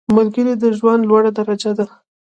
[0.15, 1.85] ملګری د ژوند لوړه درجه ده